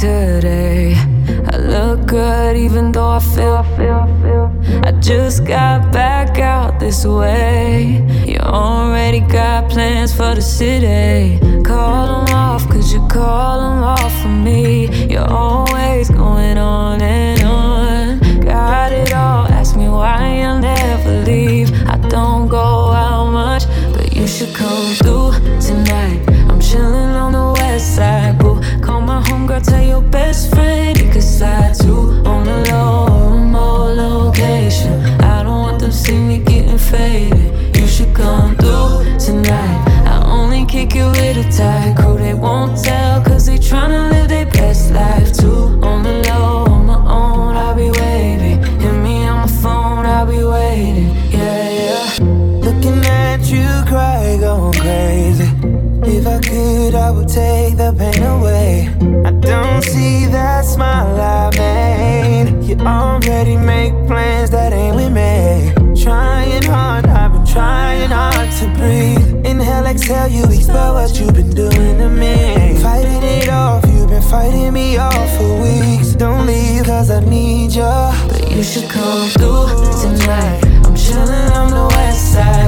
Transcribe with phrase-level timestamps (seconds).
[0.00, 0.94] today.
[1.52, 4.46] I look good even though I feel, feel, feel.
[4.84, 8.04] I just got back out this way.
[8.24, 11.47] You already got plans for the city.
[70.08, 72.80] Exhale, you expel what you've been doing to me.
[72.80, 76.14] Fighting it off, you've been fighting me off for weeks.
[76.14, 77.82] Don't leave, cause I need you.
[77.82, 79.68] But you should come through
[80.00, 80.64] tonight.
[80.86, 82.67] I'm chilling on the west side,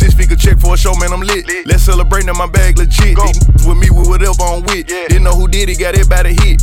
[0.00, 1.44] Six figure check for a show, man, I'm lit.
[1.66, 3.16] Let's celebrate now, my bag legit.
[3.20, 4.86] These n- with me with whatever I'm with.
[4.86, 6.56] Didn't know who did it, got it by the hit.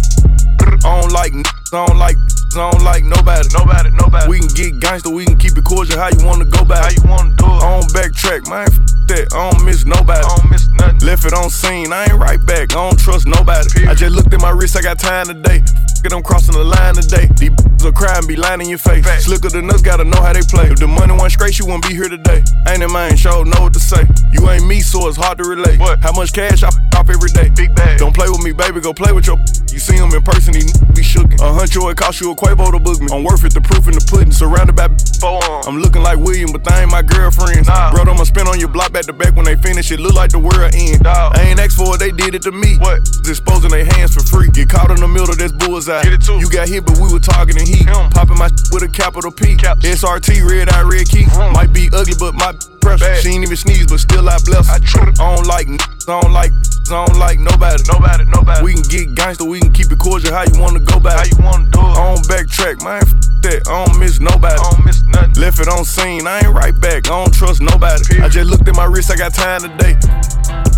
[0.83, 1.43] I don't like n-
[1.73, 2.17] I don't like
[2.55, 3.47] I don't like nobody.
[3.53, 4.29] Nobody, nobody.
[4.29, 5.99] We can get gangster, we can keep it cordial.
[5.99, 6.83] How you wanna go back?
[6.83, 7.59] How you wanna do it?
[7.61, 8.67] I don't backtrack, man.
[8.71, 9.33] F- that.
[9.33, 10.19] I don't miss nobody.
[10.19, 10.99] I don't miss nothing.
[10.99, 12.71] Left it on scene, I ain't right back.
[12.71, 13.87] I don't trust nobody.
[13.87, 15.63] I just looked at my wrist, I got time today.
[15.63, 17.27] F- it, I'm crossing the line today.
[17.35, 17.51] These
[17.83, 19.03] will cry and be lying in your face.
[19.25, 20.69] Slicker than us, gotta know how they play.
[20.71, 22.43] If the money went straight, you wouldn't be here today.
[22.67, 24.07] Ain't in mind, sure know what to say.
[24.31, 25.79] You ain't me, so it's hard to relate.
[25.79, 25.99] What?
[25.99, 27.49] How much cash I f- off every day?
[27.49, 27.99] Big bag.
[27.99, 29.37] Don't play with me, baby, go play with your.
[29.71, 30.63] You see him in person, he
[30.95, 31.39] be shookin'.
[31.41, 33.07] A huncho, it cost you a Quavo to book me.
[33.11, 34.31] I'm worth it, the proof in the pudding.
[34.31, 34.87] Surrounded by
[35.17, 35.65] forearms.
[35.65, 37.67] I'm looking like William, but they ain't my girlfriends.
[37.67, 37.91] Nah.
[37.91, 39.91] Bro, I'ma spin on your block back to back when they finish.
[39.91, 41.07] It look like the world end.
[41.07, 42.77] I ain't asked for it, they did it to me.
[42.77, 43.01] What?
[43.23, 44.49] Disposing their hands for free.
[44.53, 46.03] Get caught in the middle, that's bullseye.
[46.03, 46.37] Get it too.
[46.37, 47.87] You got hit, but we were targeting heat.
[48.13, 49.57] Popping my with a capital P.
[49.57, 51.25] SRT, red eye, red key.
[51.53, 52.53] Might be ugly, but my
[52.87, 53.15] pressure.
[53.21, 54.69] She ain't even sneeze, but still I bless.
[54.69, 56.51] I, I don't like, I don't like,
[56.87, 57.83] I don't like nobody.
[57.91, 58.63] Nobody, nobody.
[58.63, 60.33] We can get gangster, we can keep it cordial.
[60.33, 61.19] How you wanna go back?
[61.19, 61.95] How you wanna do it?
[61.99, 63.03] I don't backtrack, man.
[63.03, 63.67] F- that.
[63.67, 64.55] I don't miss nobody.
[64.55, 65.41] I don't miss nothing.
[65.41, 67.07] Left it on scene, I ain't right back.
[67.07, 68.21] I don't trust nobody.
[68.21, 70.76] I just looked at my wrist, I got time today.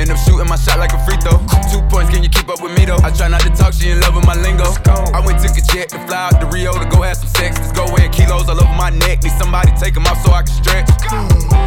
[0.00, 1.36] End up shooting my shot like a free throw.
[1.68, 2.96] Two points, can you keep up with me though?
[3.04, 4.64] I try not to talk, she in love with my lingo.
[5.12, 7.60] I went took a jet to fly out to Rio to go have some sex.
[7.60, 9.22] Let's go in kilos all over my neck.
[9.22, 10.88] Need somebody take 'em off so I can stretch.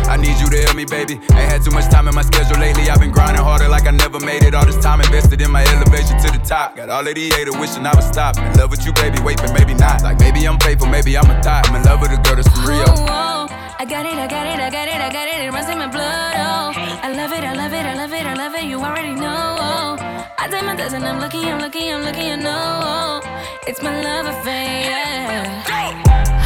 [0.10, 1.22] I need you to help me, baby.
[1.38, 2.90] Ain't had too much time in my schedule lately.
[2.90, 4.56] I've been grinding harder like I never made it.
[4.56, 6.76] All this time invested in my elevation to the top.
[6.76, 8.38] Got all of the haters wishing I would stop.
[8.38, 9.22] In love with you, baby.
[9.22, 10.02] Wait, but maybe not.
[10.02, 11.70] Like maybe I'm faithful, maybe I'm a thot.
[11.70, 13.43] I'm in love with a girl that's from Rio.
[13.84, 15.46] Oh, oh, I got it, I got it, I got it, I got it.
[15.46, 16.36] It runs in my blood.
[16.38, 16.72] Oh,
[17.04, 18.64] I love it, I love it, I love it, I love it.
[18.64, 19.58] You already know.
[19.60, 19.98] Oh,
[20.38, 22.28] I did my best and I'm looking, I'm looking, I'm looking.
[22.28, 23.22] You know, oh.
[23.68, 24.90] it's my love affair.
[25.68, 26.43] Yeah.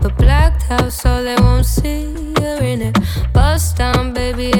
[0.00, 2.98] But blacked out so they won't see her in it.
[3.32, 4.50] Bust down, baby,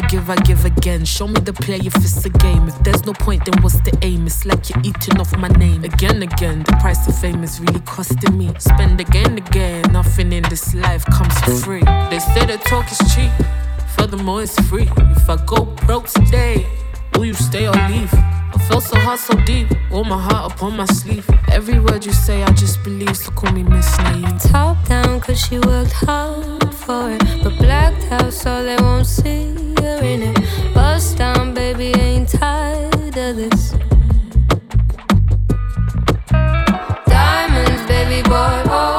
[0.00, 1.04] give, I give, I give again.
[1.04, 2.68] Show me the play if it's a game.
[2.68, 4.26] If there's no point, then what's the aim?
[4.26, 5.84] It's like you're eating off my name.
[5.84, 8.52] Again, again, the price of fame is really costing me.
[8.58, 9.92] Spend again, again.
[9.92, 11.84] Nothing in this life comes for free.
[12.10, 13.30] They say the talk is cheap,
[13.96, 14.88] furthermore, it's free.
[14.96, 16.66] If I go broke today,
[17.14, 18.12] will you stay or leave?
[18.14, 19.68] I feel so hard, so deep.
[19.90, 21.28] All my heart up on my sleeve.
[21.50, 23.16] Every word you say, I just believe.
[23.16, 24.40] So call me Miss Naive.
[24.40, 27.22] Top down, cause she worked hard for it.
[27.42, 30.74] But blacked out, so they won't see in it.
[30.74, 33.74] Bust down, baby, ain't tired of this.
[37.06, 38.72] Diamonds, baby, bought oh.
[38.72, 38.91] all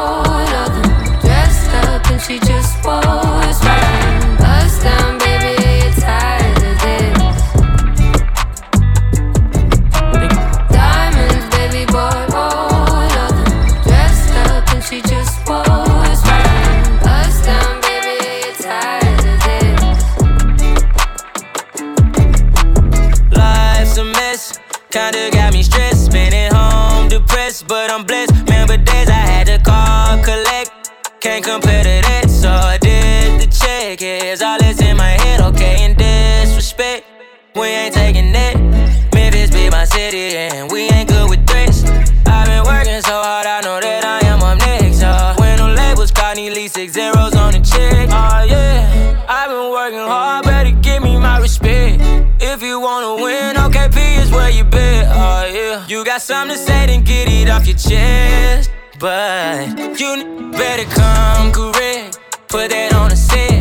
[56.13, 58.69] got something to say, then get it off your chest.
[58.99, 62.19] But you better come correct.
[62.49, 63.52] Put that on the set.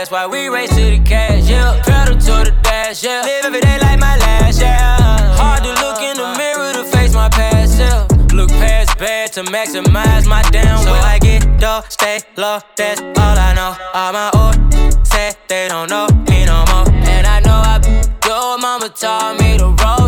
[0.00, 1.78] That's why we race to the cash, yeah.
[1.84, 3.20] Pedal to the dash, yeah.
[3.20, 4.96] Live every day like my last, yeah.
[5.36, 8.10] Hard to look in the mirror to face my past self.
[8.32, 10.82] Look past bad to maximize my down.
[10.84, 13.76] So I get dough, stay low, that's all I know.
[13.92, 16.88] All my old said they don't know me no more.
[17.04, 17.76] And I know I
[18.24, 19.99] your mama taught me to roll,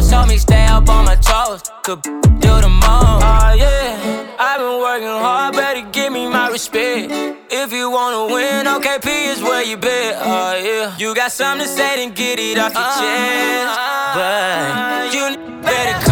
[0.73, 1.63] up on my toes.
[1.85, 3.23] Could do the most.
[3.23, 7.13] Oh yeah, I've been working hard, better give me my respect.
[7.51, 10.17] If you wanna win, OKP is where you bet.
[10.21, 13.01] Oh yeah, you got something to say, then get it off your uh-huh.
[13.01, 13.73] chest.
[14.17, 16.12] But you better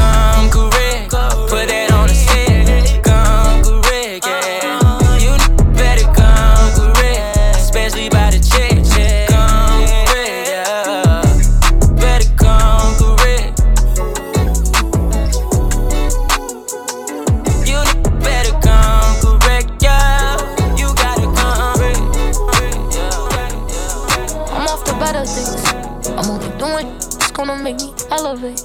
[28.35, 28.65] me elevate.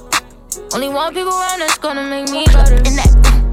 [0.74, 2.76] Only one people around that's gonna make me better.
[2.76, 3.08] And that,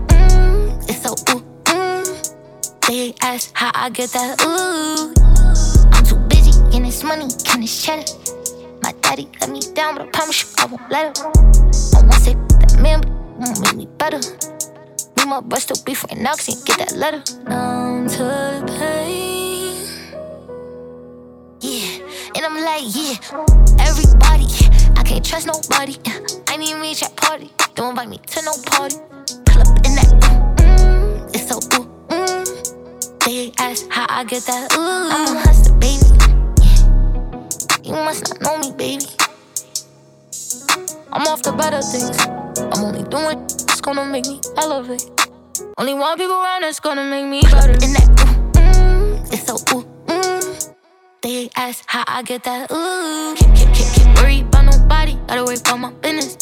[0.10, 2.88] mm, it's so ooh, mm.
[2.88, 5.14] They ask how I get that ooh.
[5.92, 8.06] I'm too busy getting this money, getting this cheddar.
[8.82, 11.26] My daddy let me down, but I promise you I won't let him.
[11.96, 14.20] I won't say that man, but it won't make me better.
[15.18, 17.24] Me, my bust still beef right now, cause he ain't get that letter.
[17.50, 19.24] Numb to the pain.
[21.62, 22.00] Yeah,
[22.36, 23.16] and I'm like, yeah,
[23.80, 24.48] everybody.
[24.96, 25.98] I can't trust nobody.
[26.48, 27.52] I need me at party.
[27.76, 28.98] Don't invite me to no party.
[29.46, 30.10] Pull up in that,
[30.58, 33.26] mm, it's so ooh, mm.
[33.26, 35.10] They ask how I get that ooh.
[35.12, 36.06] I'm a hustler, baby.
[37.84, 39.06] You must not know me, baby.
[41.12, 42.18] I'm off the better things.
[42.74, 45.10] I'm only doing it's gonna make me elevate.
[45.78, 47.74] Only one people around that's gonna make me better.
[47.74, 48.10] In that,
[48.58, 49.93] ooh, mm, it's so ooh, mm.
[51.24, 53.34] They ask how I get that ooh.
[53.38, 56.36] Can't, can't, can't, worry about nobody, gotta worry about my business.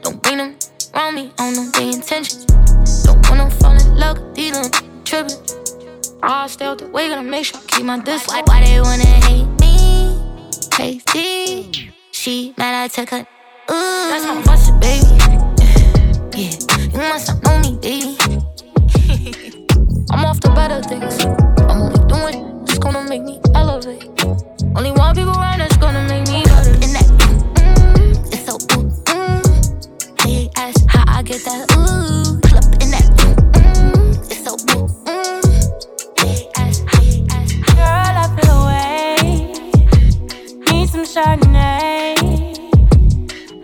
[0.00, 0.56] Don't bring them
[0.94, 2.46] around me, I don't know their intentions.
[3.04, 4.70] Don't wanna fall in love, these little
[5.04, 5.36] trippin'.
[6.22, 8.32] I'll stay out the way, gotta make sure I keep my distance.
[8.32, 10.16] Why, why they wanna hate me?
[10.70, 11.92] Crazy.
[12.12, 13.26] She mad I took her.
[13.70, 15.12] Ooh, that's my I baby.
[16.38, 16.56] Yeah,
[16.90, 18.16] you must not know me, baby.
[20.10, 21.51] I'm off the better things.
[22.82, 24.08] Gonna make me elevate.
[24.74, 26.72] Only one people around that's gonna make me better.
[26.72, 29.42] And that, mm, it's so ooh, mm.
[30.24, 32.40] They ask how I get that ooh.
[32.56, 33.06] Up in that,
[33.54, 35.42] mm, it's so ooh, mm.
[36.16, 36.82] They ask,
[37.76, 39.16] Girl, I feel away.
[40.72, 42.16] Need some Chardonnay.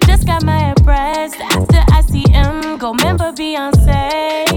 [0.06, 2.78] Just got my breast after ICM.
[2.78, 4.47] Go remember Beyonce.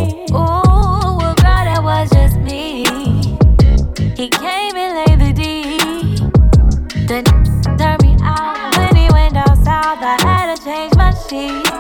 [11.32, 11.71] Change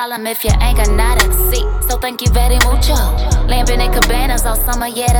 [0.00, 1.24] problem if you ain't got nada.
[1.50, 2.96] See, so thank you very mucho.
[3.52, 5.12] Lamping in cabanas all summer, yeah,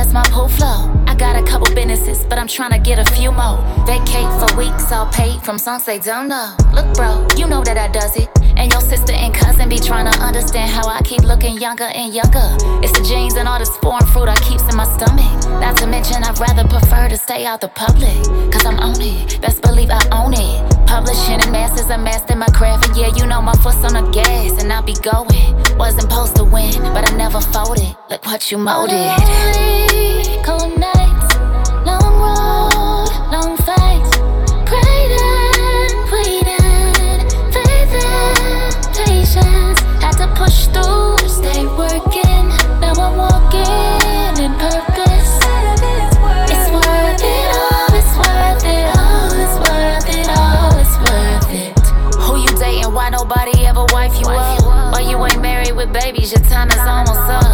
[2.41, 3.61] I'm trying to get a few more.
[3.85, 6.55] Vacate for weeks, all paid from songs they don't know.
[6.73, 8.29] Look, bro, you know that I does it.
[8.57, 12.11] And your sister and cousin be trying to understand how I keep looking younger and
[12.11, 12.49] younger.
[12.81, 15.29] It's the genes and all this foreign fruit I keeps in my stomach.
[15.61, 18.09] Not to mention, I'd rather prefer to stay out the public.
[18.51, 20.87] Cause I'm on it, best believe I own it.
[20.87, 22.87] Publishing and masters, I mastered my craft.
[22.87, 25.77] And yeah, you know my foot's on the gas, and I'll be going.
[25.77, 27.95] Wasn't supposed to win, but I never folded.
[28.09, 28.97] Look what you molded.
[56.21, 57.50] Your time is almost up.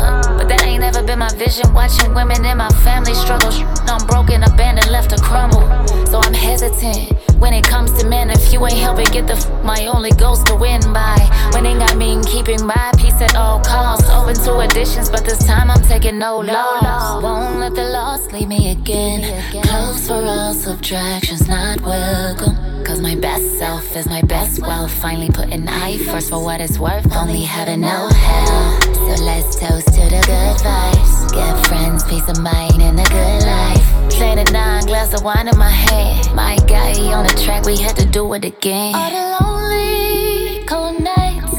[1.17, 1.74] Ain't my vision.
[1.74, 3.49] Watching women in my family struggle.
[3.89, 5.62] I'm broken, abandoned, left to crumble.
[6.06, 8.30] So I'm hesitant when it comes to men.
[8.30, 11.17] If you ain't helping get the f- my only goal's to win by.
[11.53, 14.08] Winning, I mean keeping my peace at all costs.
[14.12, 17.23] Open to additions, but this time I'm taking no loss.
[17.23, 19.23] Won't let the loss leave me again.
[19.63, 22.56] Close for all subtractions, not welcome.
[22.86, 24.91] Cause my best self is my best wealth.
[24.91, 27.12] Finally putting I first for what it's worth.
[27.15, 28.82] Only heaven, no hell.
[28.93, 31.34] So let's toast the good vibes.
[31.34, 33.86] Get friends, peace of mind, and a good life.
[34.12, 36.34] Planet nine, glass of wine in my hand.
[36.36, 38.96] My guy on the track, we had to do it again.
[38.96, 41.54] All the lonely, cold nights,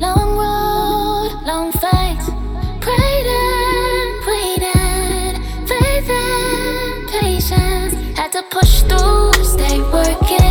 [0.00, 2.26] long road, long fights.
[2.84, 5.34] Prayed and waited,
[5.68, 8.18] faith and patience.
[8.18, 10.49] Had to push through, stay working.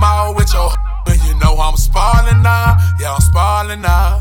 [0.00, 0.70] The with your
[1.06, 4.17] and you know I'm spalling now, yeah, I'm spalling now.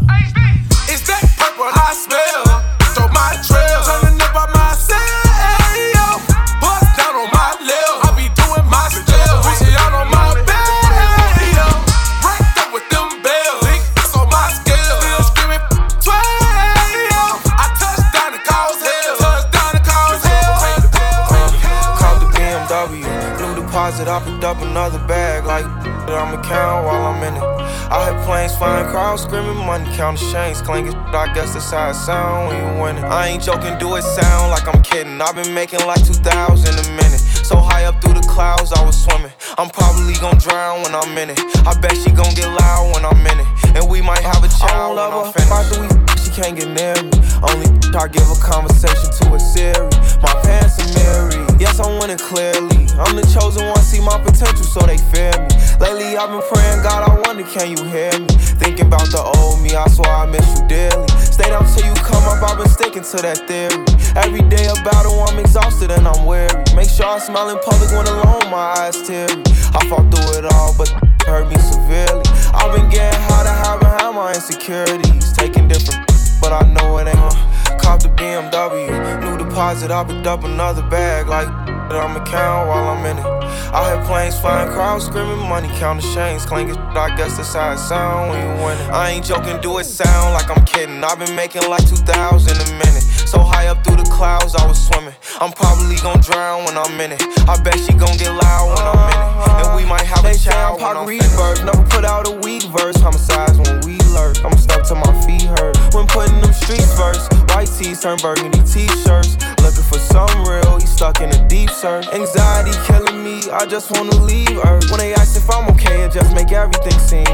[29.18, 30.96] Crowds screaming, money counting chains clanking.
[30.96, 33.04] I guess that's how it sound when you winning.
[33.04, 35.20] I ain't joking, do it sound like I'm kidding.
[35.22, 37.20] I've been making like 2,000 a minute.
[37.46, 39.32] So high up through the clouds, I was swimming.
[39.58, 41.40] I'm probably gonna drown when I'm in it.
[41.66, 43.48] I bet she gon' get loud when I'm in it.
[43.76, 45.52] And we might have a child when I'm finished.
[45.52, 45.88] After we
[46.22, 47.18] she can't get near me.
[47.50, 49.90] Only I give a conversation to a Siri.
[50.22, 51.62] My pants are mirrored.
[51.62, 52.86] Yes, I'm winning clearly.
[52.98, 55.54] I'm the chosen one, see my potential, so they fear me.
[55.80, 58.37] Lately, I've been praying, God, I wonder, can you hear me?
[58.60, 61.08] Thinking about the old me, I swear I miss you dearly.
[61.20, 63.78] Stay down till you come up, I've been sticking to that theory.
[64.18, 66.64] Every day a battle, I'm exhausted and I'm weary.
[66.76, 69.44] Make sure I smile in public when alone, my eyes teary.
[69.78, 70.90] I fought through it all, but
[71.28, 72.26] hurt me severely.
[72.54, 75.34] I've been getting high to and have my insecurities.
[75.34, 76.08] Taking different
[76.42, 77.80] but I know it ain't.
[77.80, 81.28] Cop the BMW, new deposit, I picked up another bag.
[81.28, 81.48] Like,
[81.96, 83.26] I'ma count while I'm in it.
[83.74, 86.78] I hear planes flying, crowds screaming, money counting chains clanking.
[86.78, 88.90] I guess that's how it sound when you win it.
[88.92, 91.04] I ain't joking, do it sound like I'm kidding.
[91.04, 93.04] I've been making like 2,000 a minute.
[93.28, 95.14] So high up through the clouds, I was swimming.
[95.40, 97.22] I'm probably gon' drown when I'm in it.
[97.48, 99.30] I bet she gon' get loud when I'm in it.
[99.62, 101.64] And we might have a child I'm finished.
[101.64, 104.44] Never put out a weak verse, homicides when we lurk.
[104.44, 105.78] I'm stuck to my feet hurt.
[105.94, 109.38] When putting them streets first, white tees turn burgundy t-shirts.
[109.62, 112.08] Looking for some real, he stuck in a deep search.
[112.10, 114.90] Anxiety killing me, I just wanna leave Earth.
[114.90, 117.22] When they ask if I'm okay, it just make everything seem worse.
[117.22, 117.27] Trying to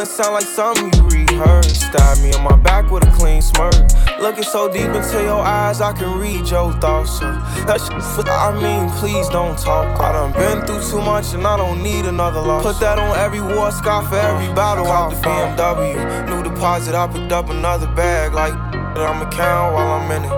[0.00, 1.76] feelings sound like something you rehearsed.
[1.76, 3.74] Stab me on my back with a clean smirk.
[4.20, 7.18] Looking so deep into your eyes, I can read your thoughts.
[7.18, 7.30] So
[7.66, 10.00] that shit, I mean, please don't talk.
[10.00, 12.62] I done been through too much and I don't need another loss.
[12.64, 14.84] Put that on every war scar for every battle.
[14.84, 18.32] Cop the BMW, new deposit, I picked up another bag.
[18.32, 20.30] Like, I'ma count while I'm in it.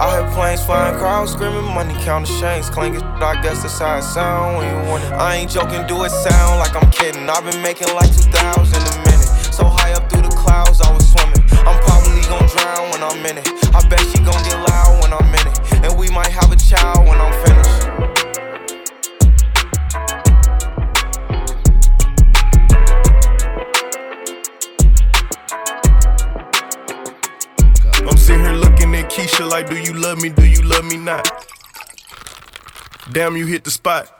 [0.00, 3.02] I hear planes flying, crowds screaming, money counting chains clanking.
[3.02, 5.12] I guess that's how it sound when you win it.
[5.12, 7.28] I ain't joking, do it sound like I'm kidding.
[7.28, 9.09] I've been making like 2,000 a minute.
[9.60, 11.44] So high up through the clouds, I was swimming.
[11.68, 13.46] I'm probably gon' drown when I'm in it.
[13.76, 15.84] I bet she gon' get loud when I'm in it.
[15.84, 17.80] And we might have a child when I'm finished.
[28.08, 30.30] I'm sitting here looking at Keisha like, do you love me?
[30.30, 31.28] Do you love me not?
[33.12, 34.19] Damn, you hit the spot.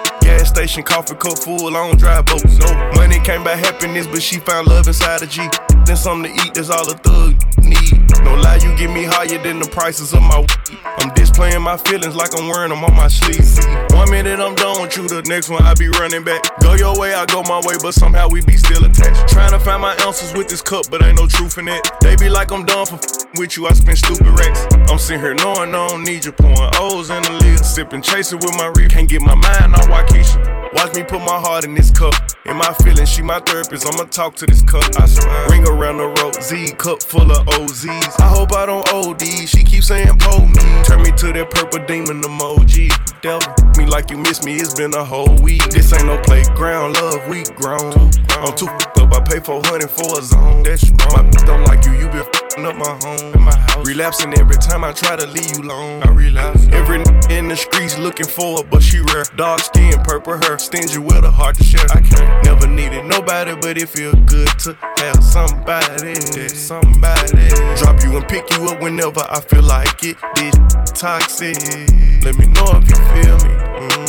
[0.41, 2.57] Gas station, coffee cup full, don't drive boats.
[2.57, 5.47] No money came by happiness, but she found love inside a G.
[5.85, 8.23] Then something to eat, that's all a thug need.
[8.23, 10.79] No lie, you get me higher than the prices of my weed.
[10.83, 13.47] I'm displaying my feelings like I'm wearing them on my sleeve.
[13.91, 16.41] One minute I'm done with you, the next one I be running back.
[16.59, 19.27] Go your way, I go my way, but somehow we be still attached.
[19.33, 21.81] Trying to find my answers with this cup, but ain't no truth in it.
[22.01, 22.99] They be like I'm done for
[23.37, 24.67] with you, I spend stupid racks.
[24.91, 28.39] I'm sitting here knowing I don't need you, pouring O's in the lid, sipping, chasing
[28.39, 28.91] with my reef.
[28.91, 30.73] Can't get my mind on Waukesha.
[30.73, 32.13] Watch me put my heart in this cup.
[32.45, 33.85] In my feelings, she my therapist.
[33.87, 34.83] I'ma talk to this cup.
[34.99, 35.49] I swear.
[35.49, 38.19] Ring around the road, Z cup full of OZs.
[38.19, 39.21] I hope I don't OD.
[39.21, 40.63] She keep saying pull me.
[40.83, 42.91] Turn me to that purple demon emoji.
[43.21, 44.55] Devil me like you miss me.
[44.55, 45.63] It's been a whole week.
[45.69, 47.27] This ain't no playground, love.
[47.29, 47.93] We grown.
[48.41, 49.13] I'm too f***ed up.
[49.13, 50.63] I pay 400 for a zone.
[50.63, 51.25] That's wrong.
[51.25, 51.93] My don't like you.
[51.93, 53.33] You been up my home.
[53.33, 53.87] In my house.
[53.87, 56.03] Relapsing every time I try to leave you alone.
[56.03, 56.67] I relapse.
[56.71, 59.23] Every n- in the streets looking for her, but she rare.
[59.35, 60.57] Dark skin, purple hair.
[60.59, 61.85] Stingy with a heart to share.
[61.91, 66.15] I can't never needed nobody, but it feel good to have somebody.
[66.49, 67.49] Somebody.
[67.77, 70.17] Drop you and pick you up whenever I feel like it.
[70.35, 70.55] This
[70.93, 71.57] toxic.
[72.23, 73.55] Let me know if you feel me.
[73.55, 74.00] Mm-hmm.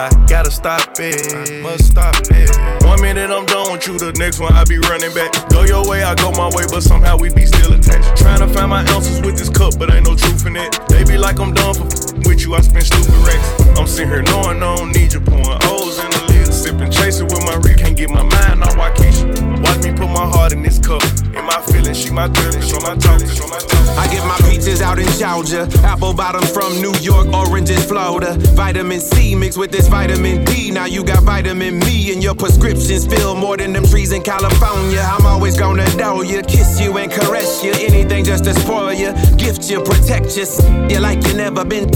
[0.00, 1.60] I gotta stop it.
[1.60, 2.48] Must stop it.
[2.86, 5.28] One minute I'm done with you, the next one I be running back.
[5.50, 8.16] Go your way, I go my way, but somehow we be still attached.
[8.16, 10.72] Trying to find my answers with this cup, but ain't no truth in it.
[10.88, 11.84] They be like I'm done for
[12.24, 13.78] with you, I spend stupid racks.
[13.78, 17.26] I'm sitting here knowing I don't need you, pouring O's in the lid, sipping, chasing
[17.26, 17.78] with my reef.
[17.78, 19.62] Can't get my mind on Waukesha.
[19.62, 21.02] Watch me put my heart in this cup.
[21.34, 23.98] In my feelings, she my therapist, on my therapist, on my therapist.
[23.98, 28.36] I get my peaches out in Georgia, apple bottom from New York, oranges Florida.
[28.54, 30.70] Vitamin C mixed with this vitamin D.
[30.70, 35.00] Now you got vitamin me, and your prescriptions fill more than them trees in California.
[35.00, 37.72] I'm always gonna know you, kiss you and caress you.
[37.72, 40.46] Anything just to spoil you, gift you, protect you,
[40.88, 41.88] you like you never been.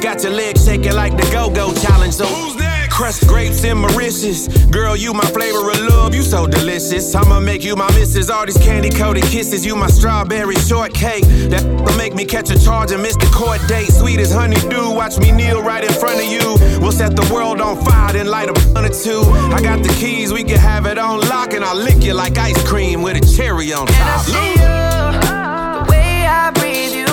[0.00, 2.14] Got your legs shaking like the go-go challenge.
[2.14, 2.69] So who's next?
[3.00, 4.46] Crushed grapes in Mauritius.
[4.66, 7.14] Girl, you my flavor of love, you so delicious.
[7.14, 8.28] I'ma make you my missus.
[8.28, 11.24] All these candy coated kisses, you my strawberry shortcake.
[11.48, 13.90] That'll make me catch a charge and miss the court date.
[13.90, 16.58] Sweet as honeydew, watch me kneel right in front of you.
[16.78, 19.22] We'll set the world on fire, then light a blunt or two.
[19.50, 22.36] I got the keys, we can have it on lock, and I'll lick you like
[22.36, 23.96] ice cream with a cherry on top.
[23.96, 24.68] And I see you,
[25.22, 27.09] the way I breathe you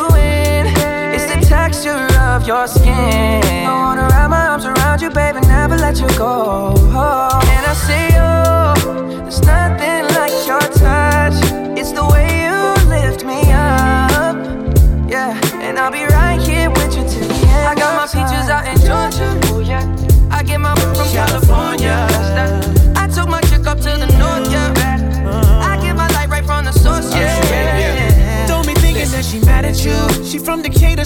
[1.48, 3.42] texture of your skin.
[3.66, 6.74] I wanna wrap my arms around you, baby, never let you go.
[7.54, 11.38] And I see you, there's nothing like your touch.
[11.80, 12.47] It's the way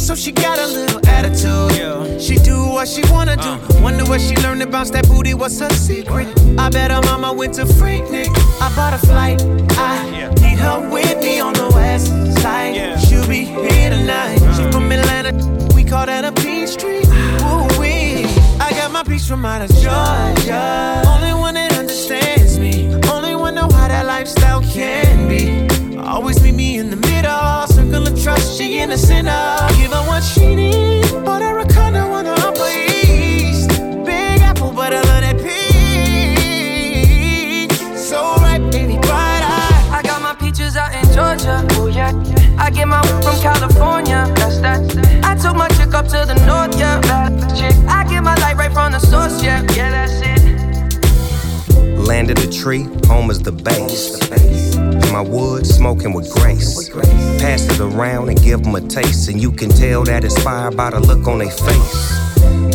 [0.01, 2.19] so she got a little attitude.
[2.19, 3.49] She do what she wanna do.
[3.49, 3.81] Uh.
[3.81, 5.33] Wonder what she learned bounce that booty.
[5.33, 6.27] What's her secret?
[6.57, 8.29] I bet her mama went to Freaknik.
[8.59, 9.41] I bought a flight.
[9.77, 10.09] I
[10.41, 12.07] need her with me on the west
[12.41, 12.99] side.
[13.01, 14.41] She'll be here tonight.
[14.41, 14.53] Uh.
[14.57, 15.31] She from Atlanta.
[15.75, 17.03] We call that a peach tree.
[17.05, 17.67] Ah.
[17.69, 18.25] Ooh wee.
[18.59, 21.03] I got my peach from out of Georgia.
[21.05, 22.93] Only one that understands me.
[23.07, 25.97] Only one know how that lifestyle can be.
[25.97, 27.70] Always meet me in the middle.
[28.21, 29.31] Circle of trust, she in the center.
[29.77, 31.03] Give her what she need.
[31.25, 33.69] But her a condo on the upper east.
[34.05, 35.57] Big apple, but I love that peach.
[37.97, 39.89] So ripe, baby, bright eye.
[39.91, 42.13] I got my peaches out in Georgia, oh yeah.
[42.59, 44.81] I get my from California, that's that.
[45.23, 46.99] I took my chick up to the north, yeah.
[47.01, 47.75] That chick.
[47.87, 49.63] I get my light right from the source, yeah.
[49.73, 50.41] Yeah, that's it.
[51.97, 54.70] Land of the tree, home is the base.
[55.11, 56.89] My wood, smoking with grace.
[57.39, 60.71] Pass it around and give them a taste, and you can tell that it's fire
[60.71, 62.10] by the look on their face.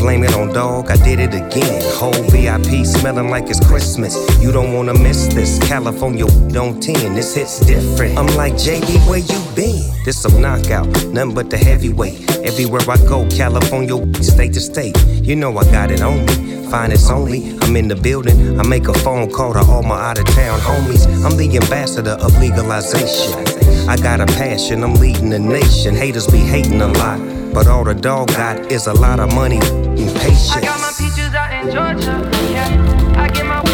[0.07, 1.83] Blame it on dog, I did it again.
[1.97, 4.15] Whole VIP smelling like it's Christmas.
[4.41, 5.59] You don't wanna miss this.
[5.67, 8.17] California on 10, this hits different.
[8.17, 9.83] I'm like, JB, where you been?
[10.05, 12.31] This a knockout, nothing but the heavyweight.
[12.47, 14.97] Everywhere I go, California, state to state.
[15.09, 16.71] You know I got it on me.
[16.71, 18.61] Finest only, I'm in the building.
[18.61, 21.05] I make a phone call to all my out of town homies.
[21.25, 23.35] I'm the ambassador of legalization.
[23.89, 25.97] I got a passion, I'm leading the nation.
[25.97, 27.19] Haters be hating a lot,
[27.57, 30.51] but all the dog got is a lot of money and patience.
[30.51, 33.15] I got my peaches out in Georgia, yeah.
[33.17, 33.66] I get my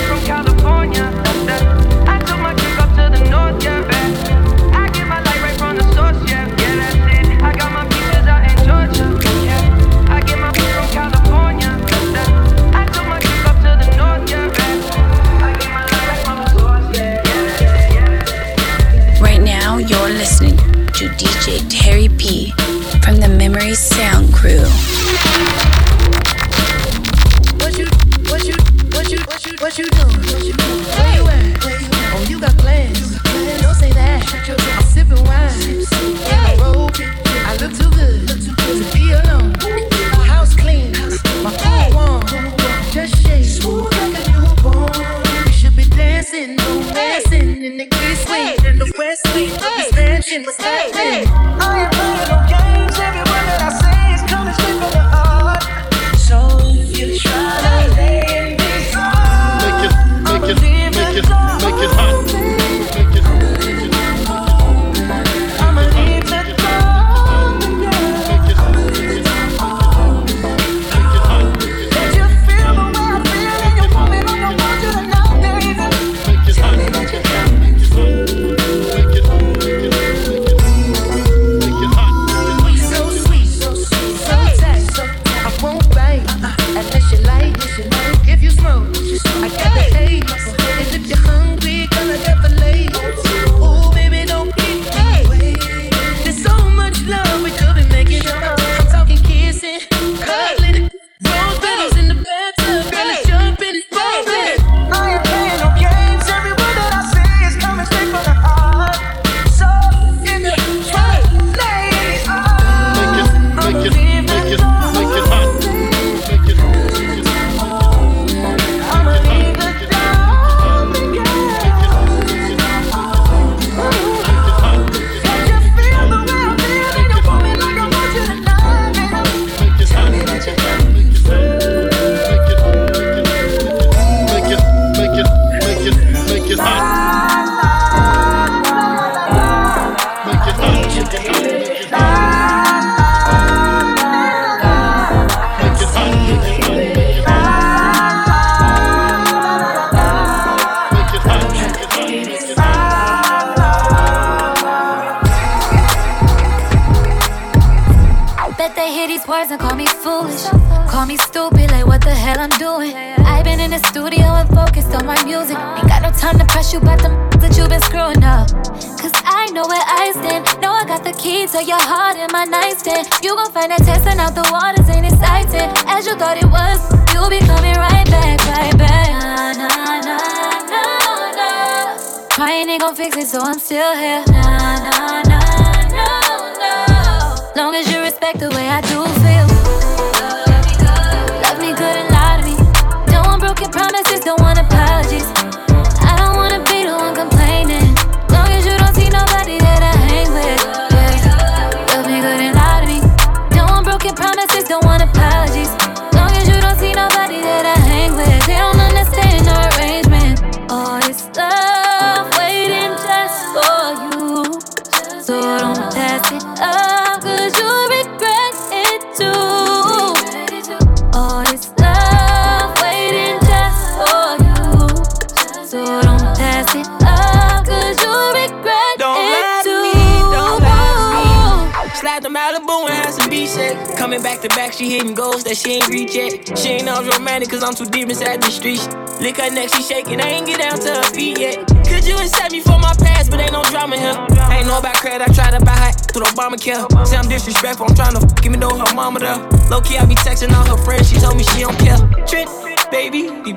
[235.53, 236.57] that she ain't reach yet.
[236.57, 238.89] She ain't always romantic, cause I'm too deep inside the streets.
[239.21, 241.69] Lick her neck, she shaking, I ain't get down to her feet yet.
[241.85, 244.17] Could you accept me for my past, but ain't no drama here.
[244.49, 246.89] Ain't know about credit, I try to buy her through Obamacare.
[247.07, 249.45] Say I'm disrespectful, I'm trying to give me though her mama though.
[249.69, 252.01] Low key, I be texting all her friends, she told me she don't care.
[252.25, 252.49] Trent,
[252.91, 253.53] baby, be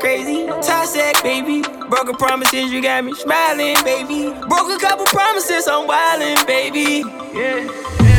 [0.00, 0.48] crazy.
[0.64, 1.60] Tossack, baby.
[1.88, 4.32] Broken promises, you got me smiling, baby.
[4.48, 7.04] Broke a couple promises, I'm wildin', baby.
[7.36, 8.17] Yeah.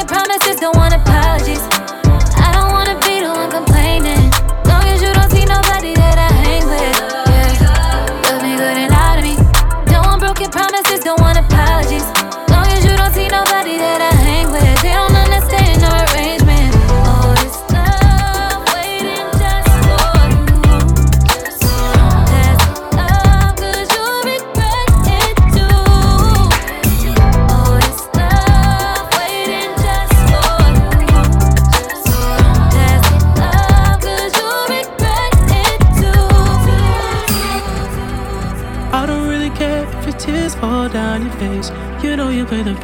[0.00, 1.79] making promises, don't want apologies.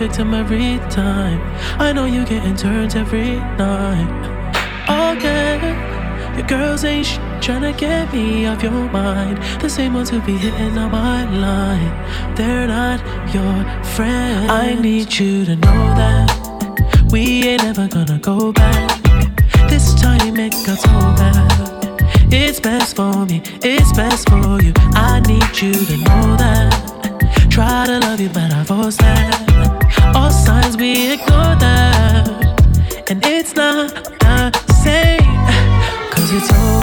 [0.06, 1.40] victim every time.
[1.80, 4.08] I know you getting turns every night.
[4.88, 5.60] Oh, Again,
[6.36, 9.38] your girls ain't sh- trying to get me off your mind.
[9.60, 11.92] The same ones who be hitting on my line.
[12.36, 13.00] They're not
[13.34, 13.56] your
[13.96, 14.50] friends.
[14.50, 16.26] I need you to know that
[17.10, 19.02] we ain't ever gonna go back.
[19.68, 22.32] This time it got so bad.
[22.32, 23.42] It's best for me,
[23.72, 24.72] it's best for you.
[25.10, 26.85] I need you to know that
[27.56, 30.12] try to love you, but I force that.
[30.14, 35.24] All signs we ignore that, and it's not the same.
[36.10, 36.75] Cause you all.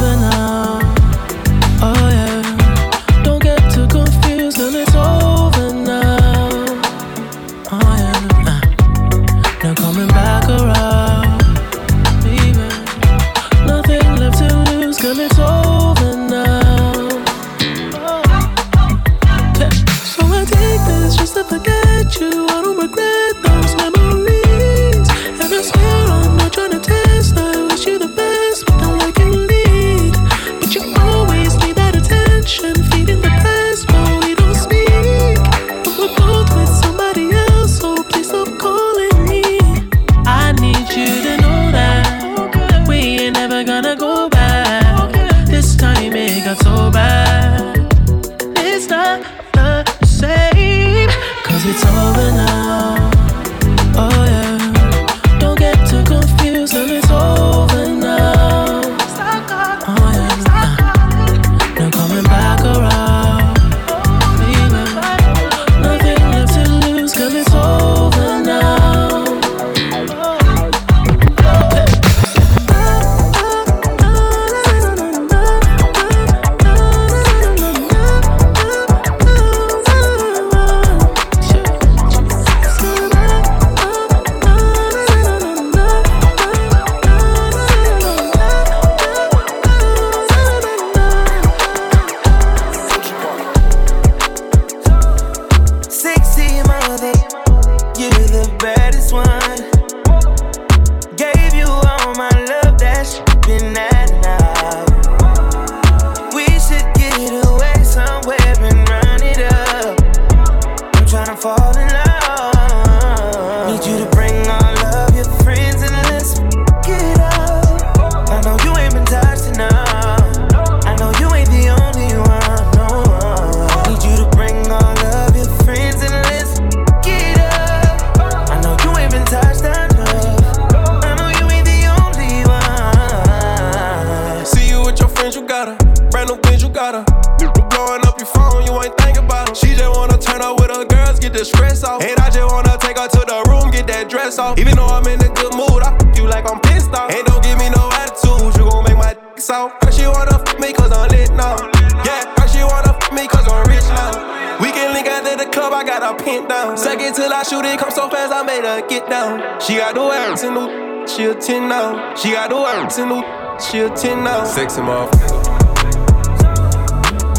[141.81, 142.03] Off.
[142.05, 144.59] And I just wanna take her to the room, get that dress off.
[144.59, 147.09] Even though I'm in a good mood, I f you like I'm pissed off.
[147.09, 149.81] Hey, don't give me no attitude, you gon' make my dick soft.
[149.83, 151.57] Her she wanna f me cause I'm lit now.
[152.05, 154.59] Yeah, her she wanna f me cause I'm rich now.
[154.61, 156.77] We can link out at the club, I got her pinned down.
[156.77, 159.41] Second till I shoot it, come so fast, I made her get down.
[159.59, 162.13] She got the ass in the, she a 10 now.
[162.15, 163.19] She got the ass in the,
[163.57, 164.43] she a 10 now.
[164.45, 165.41] Sexy motherfucker.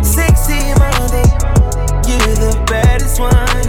[0.04, 1.28] Sexy Monday,
[2.08, 3.63] you're the baddest one.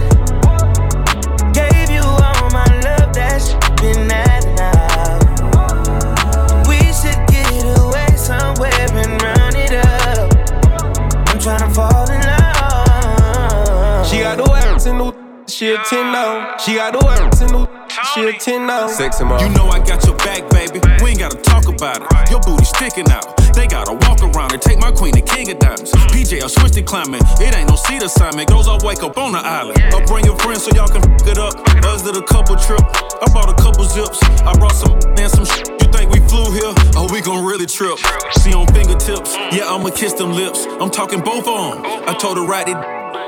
[15.56, 16.58] She a 10 now.
[16.58, 17.00] She got in
[17.48, 18.88] the, she a 10 now.
[18.88, 19.40] Motherfucker.
[19.40, 20.80] You know I got your back, baby.
[21.02, 22.30] We ain't gotta talk about it.
[22.30, 23.45] Your booty sticking out.
[23.56, 25.90] They gotta walk around and take my queen to King of Diamonds.
[26.12, 27.22] PJ, I switched it climbing.
[27.40, 28.48] It ain't no seat assignment.
[28.50, 29.80] Goes off, wake up on the island.
[29.94, 31.54] I'll bring your friends so y'all can f it up.
[31.84, 32.84] Us did a couple trip.
[33.22, 34.22] I bought a couple zips.
[34.44, 36.72] I brought some and some sh- You think we flew here?
[36.94, 37.98] Oh, we gon' really trip.
[38.44, 39.34] See on fingertips.
[39.50, 40.66] Yeah, I'ma kiss them lips.
[40.66, 41.84] I'm talking both on.
[42.06, 42.76] I told her ride it.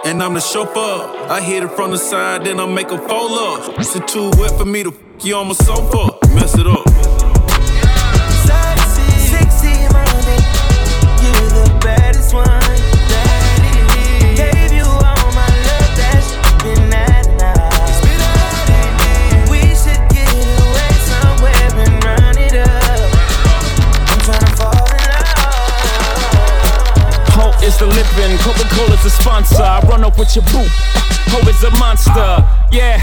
[0.04, 1.08] And I'm the chauffeur.
[1.32, 3.78] I hit it from the side, then I make a fold up.
[3.80, 6.18] It's too wet for me to f you on my sofa.
[6.34, 6.97] Mess it up.
[28.16, 29.62] Living, Coca Cola's the sponsor.
[29.62, 30.70] I run up with your boot.
[31.32, 32.44] Ho is a monster.
[32.72, 33.00] Yeah,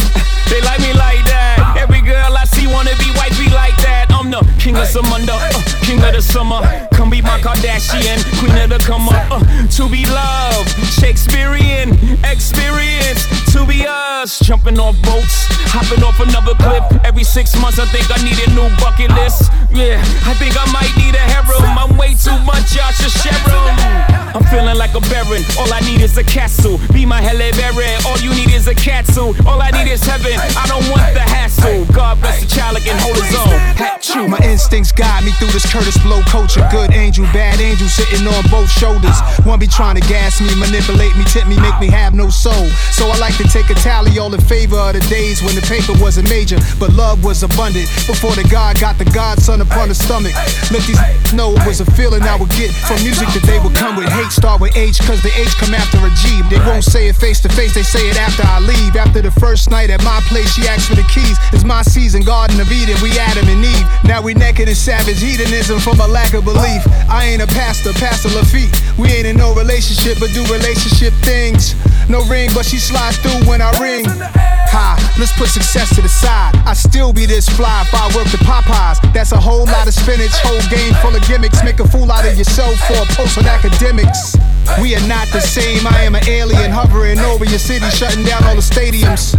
[0.49, 1.77] they like me like that.
[1.79, 4.07] Every girl I see wanna be white, be like that.
[4.09, 6.61] I'm the king of Samunda, uh, king of the summer.
[6.93, 9.31] Come be my Kardashian, queen of the come up.
[9.31, 11.93] Uh, to be loved, Shakespearean
[12.23, 13.44] experience.
[13.55, 16.83] To be us, jumping off boats, hopping off another cliff.
[17.05, 19.49] Every six months, I think I need a new bucket list.
[19.71, 21.63] Yeah, I think I might need a harem.
[21.77, 24.25] I'm way too much, y'all should share 'em.
[24.35, 25.39] I'm feeling like a baron.
[25.57, 26.77] All I need is a castle.
[26.91, 27.87] Be my Halle Berry.
[28.05, 29.39] All you need is a catsuit.
[29.47, 30.35] All I need is heaven.
[30.35, 31.85] I don't want the hassle.
[31.95, 33.55] God bless the child can hold his own.
[33.79, 34.27] Hat chew.
[34.27, 36.67] My instincts guide me through this Kurtis Blow culture.
[36.69, 39.17] Good angel, bad angel sitting on both shoulders.
[39.45, 42.67] One be trying to gas me, manipulate me, tip me, make me have no soul.
[42.91, 45.65] So I like to take a tally all in favor of the days when the
[45.65, 47.89] paper wasn't major, but love was abundant.
[48.07, 50.33] Before the God got the Godson upon the stomach.
[50.71, 50.99] Let these
[51.33, 54.09] know it was a feeling I would get from music that they would come with.
[54.09, 56.41] Hate start with H, cause the H come after a G.
[56.49, 58.95] They won't say it face to face, they say it after I leave.
[58.95, 61.37] After the first night at my place, she asked for the keys.
[61.51, 63.85] It's my season, Garden of Eden, we Adam and Eve.
[64.05, 66.81] Now we naked in savage hedonism from a lack of belief.
[67.09, 68.71] I ain't a pastor, Pastor Lafitte.
[68.97, 71.75] We ain't in no relationship, but do relationship things.
[72.07, 74.05] No ring, but she slides through when I ring.
[74.07, 76.55] Ha, let's put success to the side.
[76.65, 78.99] I still be this fly if I work the Popeyes.
[79.13, 81.63] That's a whole lot of spinach, whole game full of gimmicks.
[81.63, 84.35] Make a fool out of yourself for a post on academics.
[84.81, 85.85] We are not the same.
[85.87, 89.35] I am an alien hovering over your city, shutting down all the stadiums.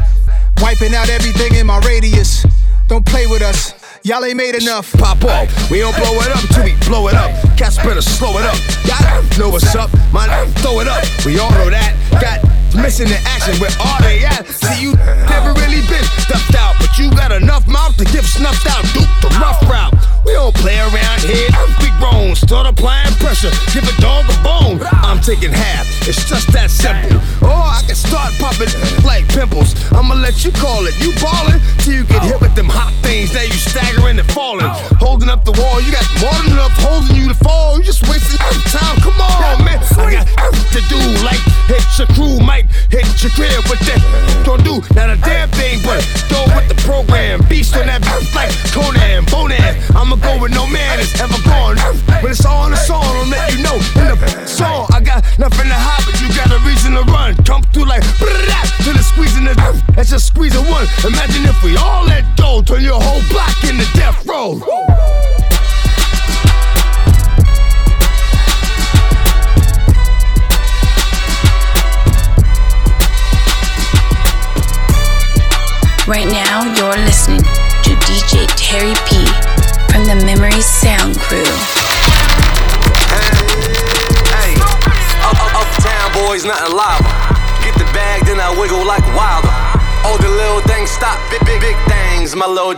[0.63, 2.47] Wiping out everything in my radius.
[2.89, 3.75] Don't play with us.
[4.05, 4.93] Y'all ain't made enough.
[4.93, 5.71] Pop off.
[5.71, 7.31] We don't blow it up till we blow it up.
[7.59, 8.57] Cats better slow it up.
[8.87, 9.91] Y'all know what's up.
[10.13, 11.03] My throw it up.
[11.27, 11.93] We all know that.
[12.23, 12.41] Got
[12.77, 13.55] missing the action.
[13.61, 14.47] Where are they at?
[14.47, 14.95] See, you
[15.29, 18.85] never really been stuffed out, but you got enough mouth to give snuffed out.
[18.95, 20.16] Duke the rough route.
[20.27, 21.49] We don't play around here.
[21.79, 23.51] Big grown, start applying pressure.
[23.73, 24.83] Give a dog a bone.
[25.07, 25.87] I'm taking half.
[26.09, 27.23] It's just that simple.
[27.47, 28.75] Or I can start popping
[29.07, 29.79] like pimples.
[29.93, 30.99] I'ma let you call it.
[30.99, 33.33] You ballin' till you get hit with them hot things.
[33.33, 34.67] Now you staggering and falling.
[34.99, 35.81] Holding up the wall.
[35.81, 37.79] You got more than enough holding you to fall.
[37.79, 38.43] You just wasting
[38.75, 38.99] time.
[39.07, 39.79] Come on, man.
[39.95, 40.27] I got
[40.75, 44.03] to do like hit your crew, might hit your crib with that.
[44.45, 46.03] Don't do not a damn thing, but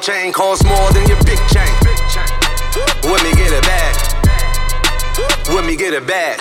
[0.08, 1.68] chain costs more than your big chain.
[3.04, 3.92] Let me get it bag.
[5.52, 6.40] Let me get it bag.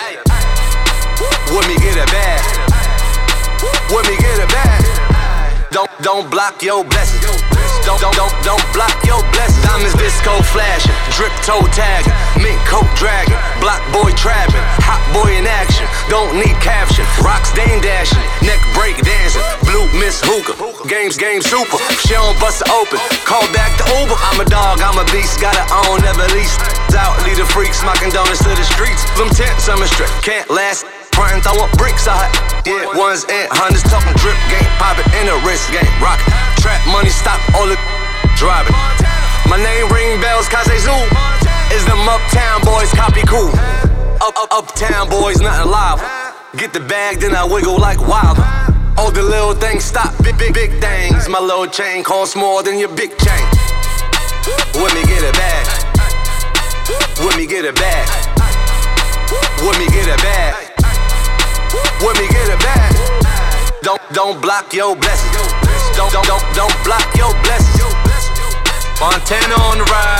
[1.52, 2.40] Let me get it bag.
[3.92, 4.80] Let me get it bag.
[5.70, 7.20] Don't don't block your blessings.
[7.84, 9.60] Don't, don't, don't, don't block your blessings.
[9.60, 15.44] Diamonds disco flashing, drip toe tagging, mink coat dragging, block boy trapping, hot boy in
[15.44, 15.84] action.
[16.08, 17.04] Don't need caption.
[17.20, 20.67] Rocks dame dashing, neck break dancing, blue miss hookah.
[20.88, 21.76] Games, game super.
[22.08, 22.96] She don't bust it open.
[23.28, 24.16] Call back the Uber.
[24.32, 25.36] I'm a dog, I'm a beast.
[25.36, 26.56] Gotta own, never lease.
[26.96, 29.04] Out, lead the freaks, smocking donuts to the streets.
[29.20, 30.08] Them tents, I'm a strip.
[30.24, 30.88] Can't last.
[31.12, 32.24] Frontin', throwin' bricks out.
[32.64, 36.16] Yeah, ones and hundreds talking drip game, poppin' in a wrist game, rock.
[36.64, 37.76] Trap money, stop all the
[38.40, 38.72] driving.
[39.44, 41.04] My name ring bells, cause they zoo.
[41.68, 43.52] Is them uptown boys copy cool?
[44.24, 46.00] Up, up, uptown boys, nothing live.
[46.56, 48.40] Get the bag, then I wiggle like wild.
[48.98, 51.28] All the little things stop, big, big, big things.
[51.28, 53.46] My little chain costs more than your big chain.
[54.74, 55.66] Let me get a bag.
[57.22, 58.06] Let me get a bag.
[59.62, 60.52] Let me get a bag.
[62.02, 62.92] Let me get a bag.
[63.82, 65.46] Don't don't block your blessings.
[65.94, 67.94] Don't don't don't don't block your blessings.
[68.98, 70.17] Montana on the rise.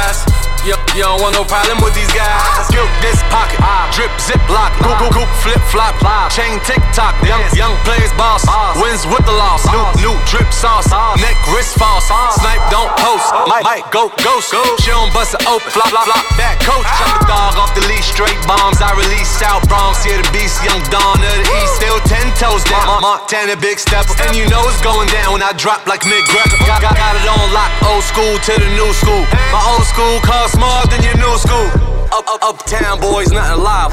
[0.66, 2.42] You, don't want no problem with these guys.
[2.66, 3.62] Skip this pocket,
[3.94, 5.94] drip zip lock, goop goop goop flip flop,
[6.34, 7.14] chain tick tock.
[7.22, 8.42] Young young players boss,
[8.74, 9.62] wins with the loss.
[9.70, 10.90] New new drip sauce,
[11.22, 12.11] neck wrist false.
[12.42, 13.30] Snipe don't post,
[13.62, 14.50] might go ghost.
[14.82, 16.86] She don't bust it open, flop flop flop back coach.
[16.98, 18.82] Chop the dog off the leash, straight bombs.
[18.82, 21.78] I release South Bronx, here the beast, young Dawn of the East.
[21.78, 25.54] Still ten toes down, Montana big step, and you know it's going down when I
[25.54, 26.59] drop like Mick Greco.
[26.66, 29.22] Got, got, it on lock, old school to the new school.
[29.54, 31.68] My old school cost more than your new school.
[32.12, 33.92] Up, up, uptown boys, nothing live.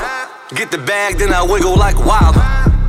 [0.53, 2.36] Get the bag, then I wiggle like wild.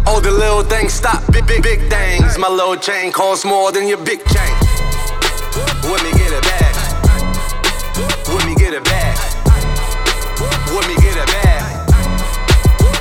[0.06, 2.38] All the little things stop, big, big, big things.
[2.38, 4.54] My little chain costs more than your big chain.
[5.82, 6.74] Let me get a bag.
[8.28, 9.16] Let me get a bag.
[10.70, 11.88] Let me get a bag.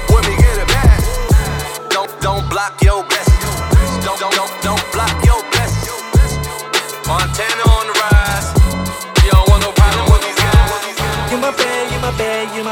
[0.10, 1.90] Let me get a bag.
[1.90, 4.06] Don't, don't block your blessings.
[4.06, 6.00] Don't, don't, don't, don't block your blessings.
[7.08, 7.65] Montana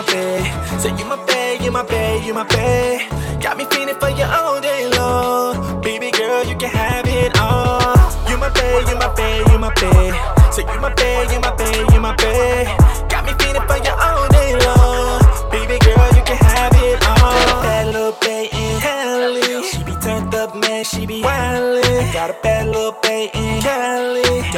[0.03, 0.79] my bae.
[0.79, 3.07] Say you my bae, you my bae, you my bae.
[3.41, 5.81] Got me feeling for you all day long.
[5.81, 7.95] Baby girl, you can have it all.
[8.29, 10.51] You my bae, you my bae, you my bae.
[10.51, 12.65] Say you my bae, you my bae, you my bae.
[13.09, 15.21] Got me feeling for you all day long.
[15.51, 17.61] Baby girl, you can have it all.
[17.63, 19.63] That little bae in Cali.
[19.69, 22.13] She be turned up, man, she be wildin'.
[22.13, 22.82] Got a bad little.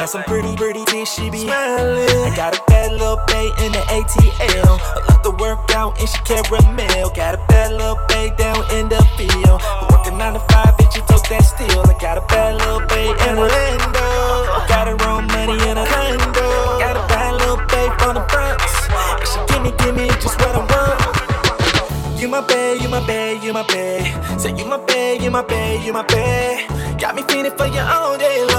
[0.06, 2.06] Got some pretty, pretty teeth, she be smiling.
[2.06, 4.78] I got a bad little bae in the ATL.
[4.78, 7.10] I love to work out and she caramel.
[7.10, 9.58] Got a bad little bae down in the field.
[9.90, 11.82] Working nine to five, bitch, you took that steel.
[11.82, 14.06] I got a bad little bae in Orlando.
[14.70, 16.78] Got her own money in a condo.
[16.78, 18.62] Got a bad little bae from the Bronx.
[19.18, 22.22] And she give me, give me just what I want.
[22.22, 24.38] You my bae, you my bae, you my bae.
[24.38, 26.62] Say you my bae, you my bae, you my bae.
[26.94, 28.55] Got me feeling for you all day long.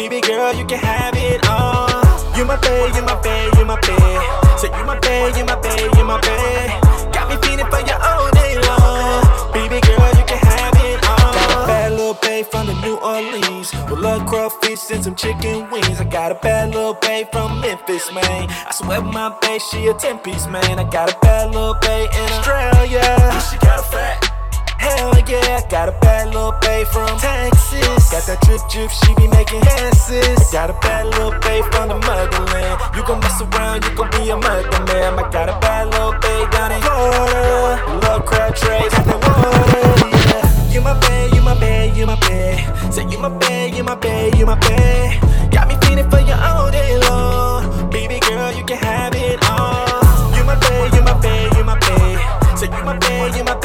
[0.00, 1.86] Baby girl, you can have it all.
[2.34, 4.56] You my bae, you my bae, you my bae.
[4.56, 6.80] Say you my bae, you my bae, you my bae.
[7.12, 9.52] Got me feeling for you all day long.
[9.52, 11.34] Baby girl, you can have it all.
[11.36, 13.74] Got a bad little bae from the New Orleans.
[13.90, 16.00] With love crawfish and some chicken wings.
[16.00, 18.48] I got a bad little bae from Memphis, man.
[18.48, 20.78] I swear my bae, she a 10 piece, man.
[20.78, 23.04] I got a bad little bae in Australia.
[23.50, 24.39] She got a fat.
[24.80, 28.10] Hell yeah, got a bad little bae from Texas.
[28.10, 30.50] Got that drip drip, she be making passes.
[30.50, 32.80] Got a bad little bae from the motherland.
[32.96, 35.18] You gon' mess around, you gon' be a mother man.
[35.18, 38.00] I got a bad little bae down in Florida.
[38.02, 40.72] Love crab trays at the water, yeah.
[40.72, 42.64] You my bae, you my bae, you my bae.
[42.90, 45.20] Say you my bae, you my bae, you my bae.
[45.52, 47.90] Got me feeling for you all day long.
[47.90, 50.32] Baby girl, you can have it all.
[50.34, 52.56] You my bae, you my bae, you my bae.
[52.56, 53.59] Say you my bae, you my bae,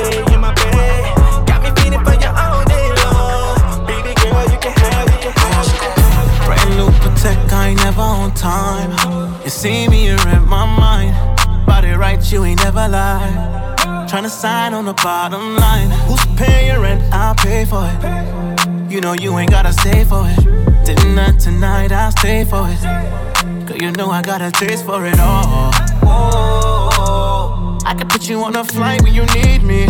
[7.26, 8.92] Patek, I ain't never on time.
[9.44, 11.16] You see me, you're in my mind.
[11.66, 13.78] Body right, you ain't never lied.
[14.08, 15.90] Tryna sign on the bottom line.
[16.08, 17.02] Who's paying your rent?
[17.12, 18.92] I'll pay for it.
[18.92, 20.86] You know you ain't gotta stay for it.
[20.86, 22.80] Dinner tonight, I'll stay for it.
[23.68, 25.72] Cause you know I got a taste for it all.
[26.04, 29.88] Oh, I can put you on a flight when you need me.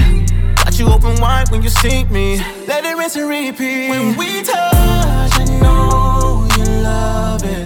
[0.55, 2.37] Got you open wide when you see me.
[2.65, 3.89] Let it rinse and repeat.
[3.89, 5.04] When we I you
[6.85, 7.65] love it.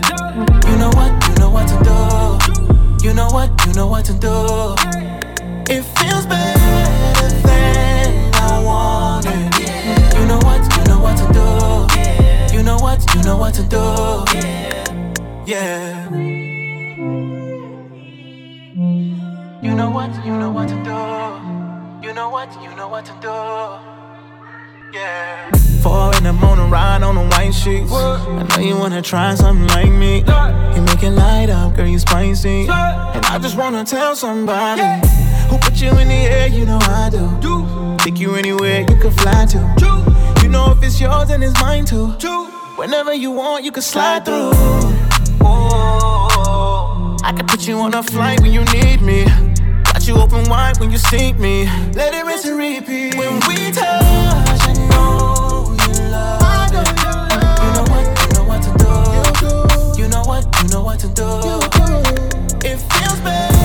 [0.70, 1.99] You know what, you know what to do.
[3.05, 4.36] You know what, you know what to do.
[5.76, 9.51] It feels better than I wanted.
[10.17, 11.47] You know what, you know what to do.
[12.55, 13.86] You know what, you know what to do.
[15.45, 16.09] Yeah.
[19.65, 20.99] You know what, you know what to do.
[22.07, 23.88] You know what, you know what to do.
[25.83, 27.91] Four in the morning, ride on the white sheets.
[27.91, 30.23] I know you wanna try something like me.
[30.75, 32.61] You make it light up, girl, you spicy.
[32.61, 34.81] And I just wanna tell somebody
[35.47, 37.97] who put you in the air, you know I do.
[37.99, 39.59] Take you anywhere you can fly to.
[40.41, 42.07] You know if it's yours and it's mine too.
[42.75, 44.51] Whenever you want, you can slide through.
[47.21, 49.25] I can put you on a flight when you need me.
[49.83, 51.65] Got you open wide when you seek me.
[51.93, 53.15] Let it rinse and repeat.
[53.15, 54.18] When we touch,
[60.99, 61.29] to do.
[62.67, 63.55] It feels better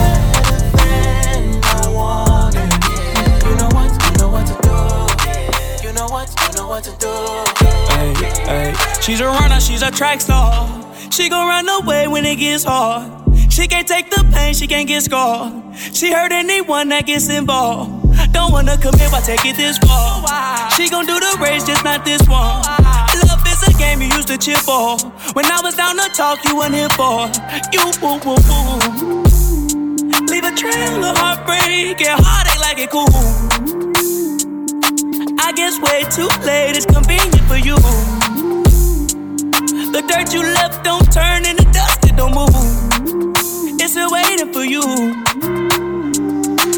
[0.78, 2.70] than I wanted.
[3.45, 3.91] You know what?
[4.05, 5.87] You know what to do.
[5.87, 6.30] You know what?
[6.41, 7.12] You know what to do.
[7.93, 8.14] Hey,
[8.47, 9.01] hey.
[9.01, 10.68] She's a runner, she's a track star.
[11.11, 13.11] She gon' run away when it gets hard.
[13.51, 15.53] She can't take the pain, she can't get scarred.
[15.76, 17.91] She hurt anyone that gets involved.
[18.32, 20.70] Don't wanna commit, why take it this far?
[20.70, 22.84] She gon' do the race, just not this one.
[23.85, 24.97] Game you used to cheer for.
[25.35, 27.28] When I was down to talk, you weren't here for.
[27.72, 29.22] You woo woo woo.
[30.30, 33.12] Leave a trail of heartbreak and heartache like it cool.
[35.39, 37.76] I guess way too late, it's convenient for you.
[39.93, 42.49] The dirt you left don't turn into dust, it don't move.
[43.80, 45.54] It's still waiting for you.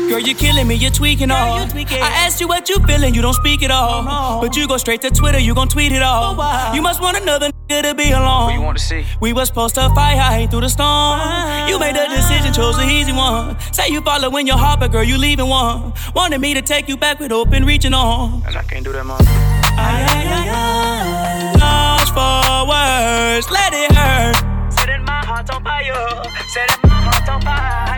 [0.08, 1.56] Girl, you're killing me, you're tweaking all.
[1.58, 4.40] I asked you what you feeling, you don't speak at all.
[4.40, 6.36] But you go straight to Twitter, you gon' tweet it all.
[6.38, 8.44] Oh, you must want another nigga to be alone.
[8.46, 9.04] What you want to see?
[9.20, 10.86] We was supposed to fight high through the storm.
[10.88, 11.68] Ah.
[11.68, 13.58] You made the decision, chose the easy one.
[13.72, 15.92] Say you following your heart, but girl, you leaving one.
[16.14, 18.42] Wanted me to take you back with open reaching on.
[18.46, 19.18] And I can't do that, mom.
[19.20, 21.56] Ay, ay, ay, ay.
[21.58, 24.36] Lost for words, let it hurt.
[24.72, 26.22] Setting my heart on fire.
[26.54, 27.95] Setting my heart on fire.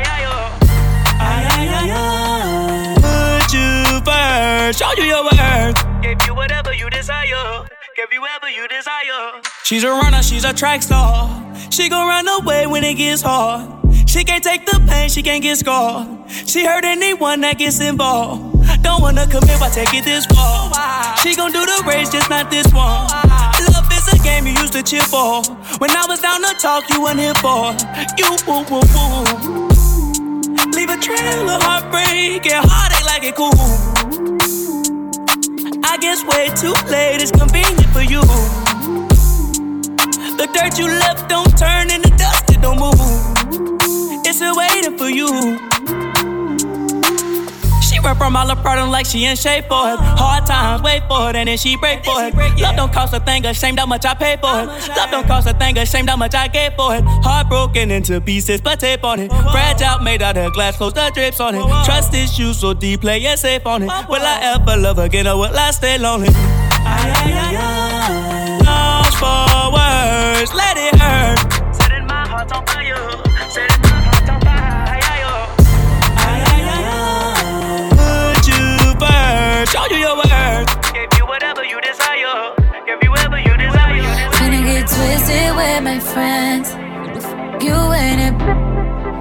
[1.80, 2.94] Ay.
[2.96, 6.02] Put you first, show you your worth.
[6.02, 7.66] Gave you whatever you desire.
[7.96, 9.40] Give you whatever you desire.
[9.64, 11.28] She's a runner, she's a track star.
[11.70, 13.68] She gon' run away when it gets hard.
[14.08, 16.08] She can't take the pain, she can't get scarred.
[16.30, 18.82] She hurt anyone that gets involved.
[18.82, 20.70] Don't wanna commit, why take it this far?
[21.18, 23.06] She gon' do the race, just not this one.
[23.72, 25.42] Love is a game you used to cheer for.
[25.78, 27.74] When I was down to talk, you weren't here for.
[28.16, 29.57] You woo woo woo.
[30.98, 33.52] A trail of heartbreak and heartache like it cool.
[35.84, 38.20] I guess way too late, it's convenient for you.
[40.36, 42.98] The dirt you left don't turn into dust, it don't move.
[44.26, 45.67] It's still waiting for you.
[47.98, 49.98] She from all her problem like she in shape for it.
[49.98, 52.34] Hard times, wait for it, and then she break for it.
[52.60, 54.66] Love don't cost a thing, ashamed how much I pay for it.
[54.96, 57.02] Love don't cost a thing, ashamed how much I gave for it.
[57.04, 59.30] Heartbroken into pieces, but tape on it.
[59.30, 61.62] Fragile, made out of glass, close the drips on it.
[61.84, 63.86] Trust issues so deep, play safe on it.
[64.08, 66.28] Will I ever love again or will I stay lonely?
[66.30, 68.58] Ay, ay, ay, ay.
[68.64, 71.74] Lost for words, let it hurt.
[71.74, 73.27] Setting my heart on fire.
[79.68, 80.92] First, show you your worth.
[80.92, 82.54] Gave you whatever you desire.
[82.86, 84.02] Give you whatever you desire.
[84.32, 86.70] Finna get twisted with my friends.
[87.62, 88.34] You ain't it.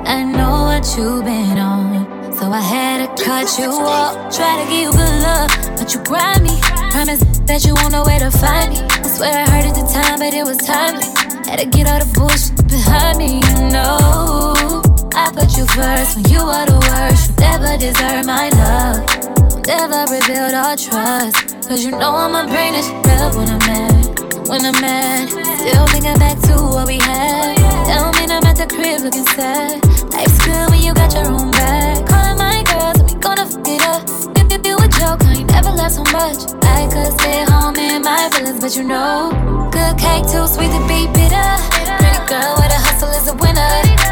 [0.07, 2.33] I know what you've been on.
[2.33, 4.35] So I had to cut you off.
[4.35, 6.59] Try to give you good love, but you grind me.
[6.91, 8.79] Promise that you won't know where to find me.
[8.81, 11.13] I swear I heard it the time, but it was timeless.
[11.47, 14.81] Had to get all the bullshit behind me, you know.
[15.13, 17.31] I put you first when you are the worst.
[17.31, 19.46] You never deserve my love.
[19.67, 21.67] Never rebuild our trust.
[21.67, 22.87] Cause you know I'ma bring this
[23.19, 24.47] up when I'm mad.
[24.47, 27.57] When I'm mad, still thinking back to what we had.
[27.85, 29.83] Tell me I'm at the crib looking sad.
[30.13, 32.07] Life's good when you got your own bag.
[32.07, 34.07] Calling my girls and we gonna fuck it up.
[34.49, 36.47] If you a joke, I ain't never laugh so much.
[36.63, 39.35] I could stay home in my feelings, but you know,
[39.69, 41.51] good cake too sweet to be bitter.
[41.99, 44.06] Pretty girl with a hustle is a winner.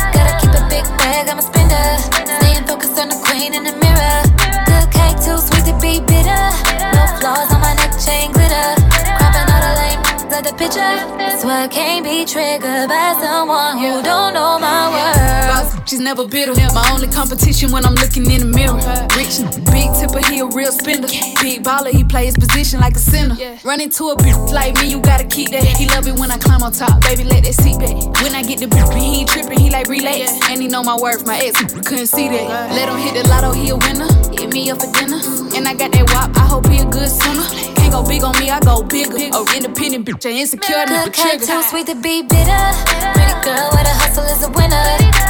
[11.17, 15.75] That's why I can't be triggered by someone who don't know my words.
[15.85, 16.53] She's never bitter.
[16.73, 18.81] My only competition when I'm looking in the mirror.
[19.15, 21.07] Rich, big tipper, he a real spender.
[21.41, 23.35] Big baller, he play his position like a center.
[23.63, 25.63] Run into a bitch like me, you gotta keep that.
[25.63, 27.95] He love it when I climb on top, baby, let that seat back.
[28.23, 30.31] When I get the bitch, he ain't tripping, he like relax.
[30.49, 32.71] And he know my worth, my ex couldn't see that.
[32.71, 34.09] Let him hit the lotto, he a winner.
[34.33, 35.21] Hit me up for dinner.
[35.55, 38.33] And I got that wop, I hope he a good swimmer ain't go big on
[38.39, 39.15] me, I go bigger.
[39.15, 41.45] A independent bitch, I insecure, never trigger.
[41.45, 42.65] Too sweet to be bitter.
[43.13, 44.85] Pretty girl with a hustle is a winner.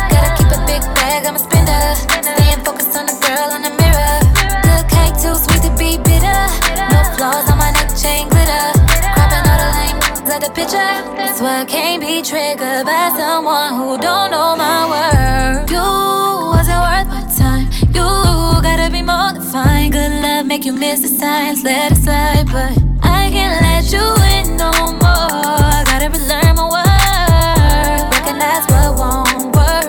[0.07, 1.83] Gotta keep a big bag, I'm a spender.
[2.23, 4.15] Staying focused on the girl in the mirror.
[4.63, 6.41] Good cake too sweet to be bitter.
[6.91, 8.65] No flaws on my neck chain glitter.
[9.13, 9.99] Cropping all the lame
[10.31, 10.95] out the picture.
[11.19, 15.71] That's why I can't be triggered by someone who don't know my worth.
[15.71, 16.34] You
[20.55, 22.71] make you miss the signs, let it slide, but
[23.03, 24.71] I can't let you in no
[25.03, 25.83] more.
[25.83, 29.87] Gotta relearn my worth, recognize what won't work.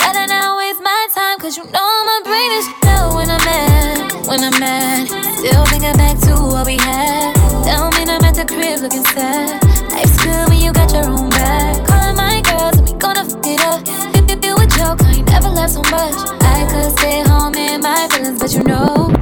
[0.00, 4.26] Rather not waste my time, cause you know my brain is still when I'm mad,
[4.26, 5.06] when I'm mad.
[5.36, 7.34] Still thinking back to what we had.
[7.68, 9.62] Tell me I'm at the crib looking sad.
[9.92, 11.84] Life's good when you got your own back.
[11.84, 13.82] Calling my girls, and we gonna fuck it up.
[14.16, 16.16] If you a joke, I ain't never left so much.
[16.40, 19.15] I could stay home in my feelings, but you know.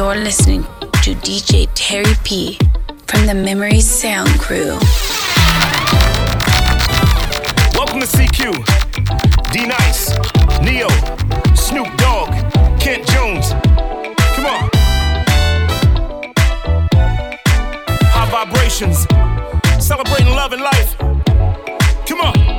[0.00, 2.58] To DJ Terry P
[3.06, 4.78] from the Memory Sound Crew.
[7.74, 9.52] Welcome to CQ.
[9.52, 10.16] D Nice,
[10.62, 10.88] Ne-Yo,
[11.54, 12.30] Snoop Dogg,
[12.80, 13.50] Kent Jones.
[14.32, 14.70] Come on.
[18.08, 19.06] High vibrations.
[19.84, 20.96] Celebrating love and life.
[22.06, 22.49] Come on.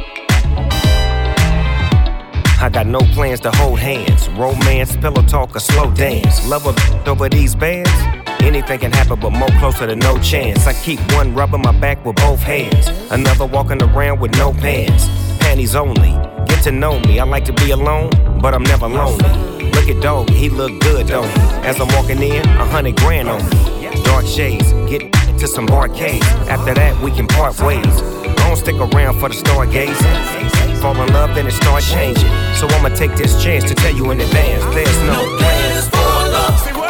[2.61, 4.29] I got no plans to hold hands.
[4.29, 6.47] Romance, pillow talk, or slow dance.
[6.47, 7.89] Love a over these bands.
[8.41, 10.67] Anything can happen, but more closer to no chance.
[10.67, 12.87] I keep one rubbing my back with both hands.
[13.09, 15.07] Another walking around with no pants.
[15.39, 16.11] Panties only.
[16.45, 17.19] Get to know me.
[17.19, 19.71] I like to be alone, but I'm never lonely.
[19.71, 21.67] Look at Dog, he look good, don't he?
[21.67, 24.03] As I'm walking in, a hundred grand on me.
[24.03, 26.21] Dark shades, get to some barcades.
[26.47, 28.01] After that, we can part ways.
[28.37, 32.31] Don't stick around for the stargazing fall in love, then it start changing.
[32.55, 36.80] So I'ma take this chance to tell you in advance, there's no plans for love.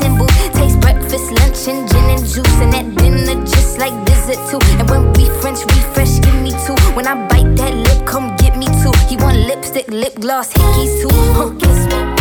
[0.00, 0.26] symbol.
[0.56, 2.56] Taste breakfast, lunch, and gin and juice.
[2.64, 4.60] And at dinner, just like dessert too.
[4.78, 6.76] And when we French refresh, give me two.
[6.94, 8.92] When I bite that lip, come get me two.
[9.08, 11.14] He want lipstick, lip gloss, hickeys too.
[11.36, 12.19] Huh, kiss me.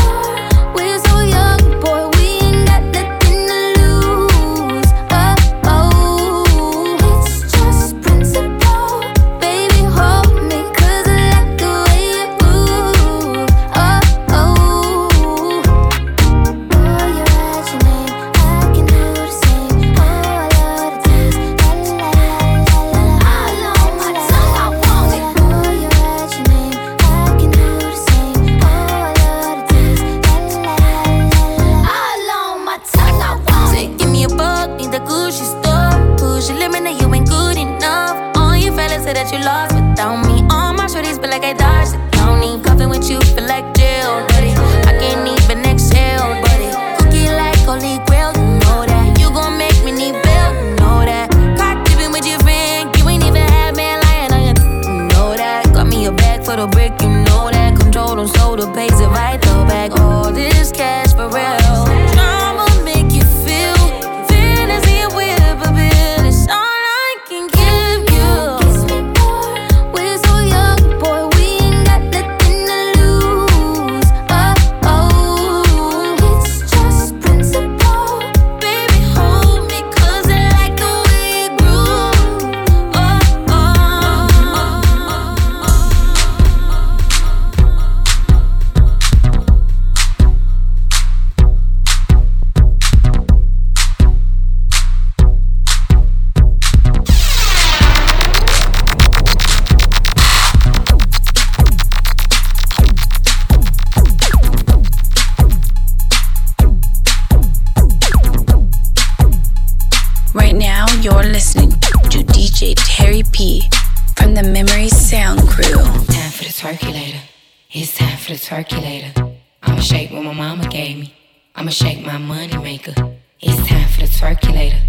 [118.50, 119.14] Circulator.
[119.62, 121.14] I'ma shake what my mama gave me.
[121.56, 122.96] I'ma shake my money maker.
[123.40, 124.82] It's time for the Twerkulator.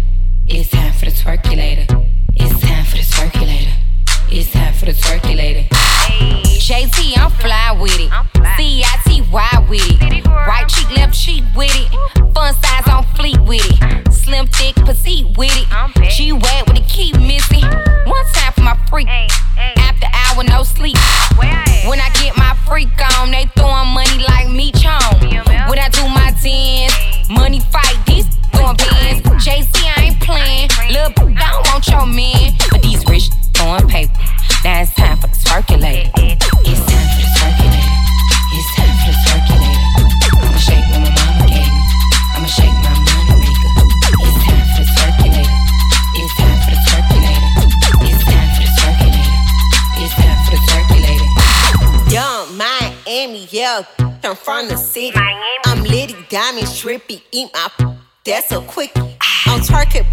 [0.47, 1.85] It's time for the Twerkulator.
[2.33, 3.73] It's time for the Twerkulator.
[4.31, 5.67] It's time for the Twerkulator.
[6.57, 8.09] JT, I'm fly with it.
[8.57, 10.25] C-I-T-Y with it.
[10.25, 12.33] Right cheek, left cheek with it.
[12.33, 14.11] Fun size on fleet with it.
[14.11, 16.09] Slim, thick, petite with it.
[16.09, 17.69] G wet with the key missing.
[18.09, 19.07] One time my freak.
[19.07, 20.97] After hour, no sleep.
[21.87, 22.89] When I get my freak
[23.19, 25.19] on, they throwing money like me chong.
[25.69, 29.21] When I do my dance, money fight, these throwing bands.
[29.43, 30.69] JC, I ain't playing.
[30.91, 32.53] Look, I don't want your man.
[32.69, 34.13] But these rich throwing paper.
[34.63, 36.11] Now it's time for the Twerkulator.
[36.17, 37.90] It's time for the Twerkulator.
[53.21, 53.83] Miami, yeah,
[54.23, 55.15] I'm from the city.
[55.15, 55.43] Miami.
[55.65, 57.95] I'm Liddy Diamond, trippy, eat my
[58.25, 58.91] that's a quick.
[59.45, 60.07] I'm twerking,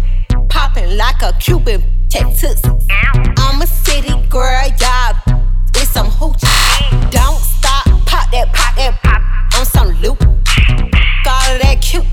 [0.47, 2.61] popping like a Cuban, Texas.
[3.37, 5.19] I'm a city girl, yeah,
[5.73, 6.39] it's some hooch.
[7.09, 9.21] Don't stop, pop that, pop that, pop.
[9.53, 10.19] I'm some loop.
[11.23, 12.05] Got all that cute,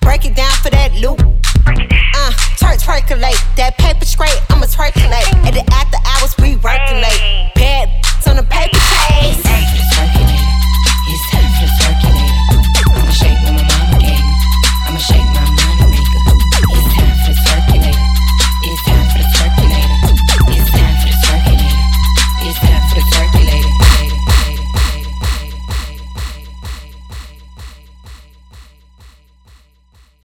[0.00, 1.18] break it down for that loop.
[1.18, 3.34] Uh, twerk, percolate.
[3.56, 5.26] That paper straight, I'ma twerk, late.
[5.44, 7.50] At the after hours, we work late.
[7.56, 8.00] Bad
[8.30, 9.49] on the paper chase.